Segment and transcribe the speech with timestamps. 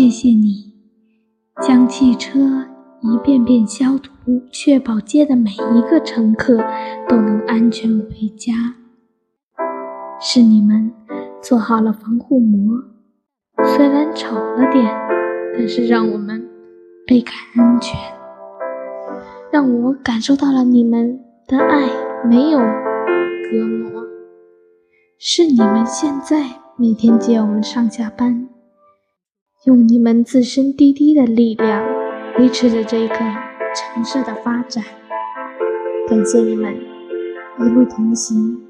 [0.00, 0.72] 谢谢你，
[1.60, 2.38] 将汽车
[3.02, 4.10] 一遍遍消毒，
[4.50, 6.56] 确保街的每一个乘客
[7.06, 8.54] 都能安全回家。
[10.18, 10.90] 是你们
[11.42, 12.82] 做好了防护膜，
[13.76, 14.90] 虽然丑了点，
[15.54, 16.48] 但是让我们
[17.06, 17.94] 倍感安全，
[19.52, 21.90] 让我感受到了你们的爱，
[22.26, 24.02] 没有隔膜。
[25.18, 26.42] 是你们现在
[26.78, 28.48] 每天接我们上下班。
[29.64, 31.86] 用你们自身滴滴的力量
[32.38, 34.82] 维持着这个城市的发展，
[36.08, 36.74] 感谢你们
[37.58, 38.69] 一路同行。